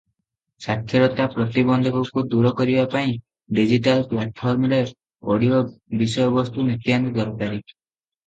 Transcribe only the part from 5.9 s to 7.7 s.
ବିଷୟବସ୍ତୁ ନିତାନ୍ତ ଦରକାରୀ।